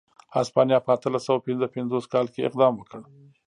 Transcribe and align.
هسپانیا 0.35 0.77
په 0.85 0.89
اتلس 0.95 1.23
سوه 1.27 1.39
پنځه 1.47 1.65
پنځوس 1.75 2.05
کال 2.13 2.25
کې 2.33 2.45
اقدام 2.47 2.73
وکړ. 2.77 2.99